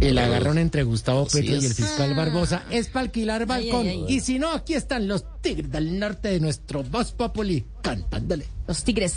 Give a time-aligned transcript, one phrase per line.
[0.00, 3.86] el agarrón entre Gustavo Petro y el fiscal Barbosa es para alquilar balcón.
[3.86, 4.16] ay, ay.
[4.16, 8.46] Y si no, aquí están los tigres del norte de nuestro Voz Populi cantándole.
[8.66, 9.14] Los tigres.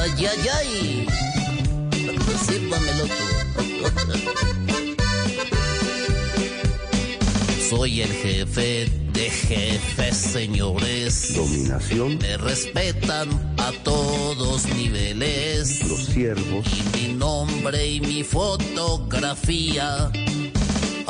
[0.00, 1.06] Ay, ay, ay.
[2.46, 4.57] Sírvamelo tú.
[7.68, 11.34] Soy el jefe de jefes, señores.
[11.34, 13.28] dominación, Me respetan
[13.58, 15.82] a todos niveles.
[15.88, 20.10] los siervos, Mi nombre y mi fotografía.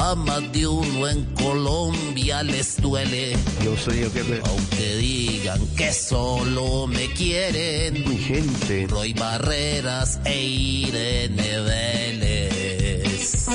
[0.01, 3.37] A más de uno en Colombia les duele.
[3.65, 8.09] yo soy el jefe, Aunque digan que solo me quieren.
[8.09, 12.28] mi gente, Roy Barreras e Irene Vélez.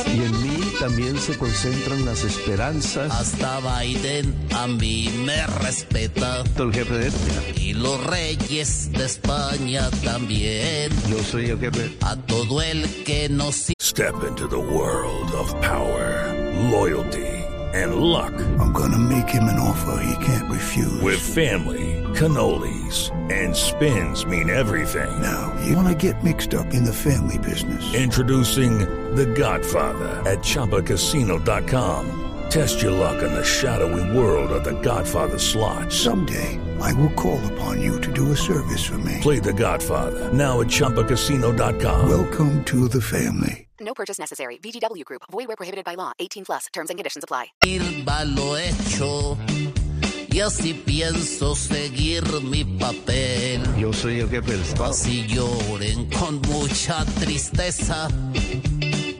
[0.07, 3.11] Y en mí también se concentran las esperanzas.
[3.11, 6.43] Hasta Biden a mí me respeta.
[6.57, 10.91] El jefe de este, Y los reyes de España también.
[11.09, 16.33] yo soy el jefe, A todo el que nos Step into the world of power,
[16.71, 17.27] loyalty,
[17.73, 18.33] and luck.
[18.59, 21.01] I'm gonna make him an offer he can't refuse.
[21.01, 25.09] With family, cannolis, and spins mean everything.
[25.21, 27.83] now, you wanna get mixed up in the family business.
[27.93, 32.19] Introducing The Godfather at ChumbaCasino.com.
[32.49, 35.91] Test your luck in the shadowy world of The Godfather slot.
[35.91, 39.17] Someday, I will call upon you to do a service for me.
[39.21, 42.09] Play The Godfather now at ChumbaCasino.com.
[42.09, 43.67] Welcome to the family.
[43.79, 44.57] No purchase necessary.
[44.59, 45.23] VGW Group.
[45.31, 46.13] Void were prohibited by law.
[46.19, 46.67] 18 plus.
[46.71, 47.47] Terms and conditions apply.
[47.63, 49.37] sirva lo hecho.
[50.29, 53.61] Y así pienso seguir mi papel.
[53.77, 54.85] yo soy el jefe del Estado.
[54.91, 58.07] Así lloren con mucha tristeza.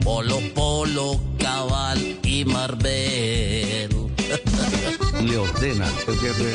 [0.04, 3.88] Polo Polo, Cabal y Marbel.
[5.24, 6.54] Le ordena el jefe,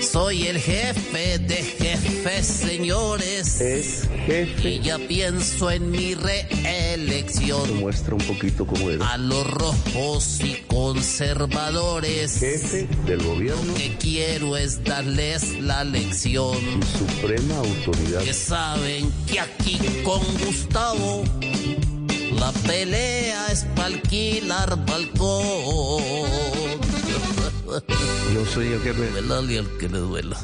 [0.00, 3.60] Soy el jefe de jefes, señores.
[3.60, 7.80] es jefe, Y ya pienso en mi reelección.
[7.80, 9.00] muestra un poquito cómo es.
[9.00, 12.38] A los rojos y conservadores.
[12.38, 16.56] Jefe del gobierno, que quiero es darles la lección.
[16.98, 18.22] suprema autoridad.
[18.22, 21.24] Que saben que aquí con Gustavo
[22.38, 26.02] la pelea es para alquilar balcón.
[28.34, 29.10] Yo soy el jefe.
[29.10, 30.38] Duélale al que le duela.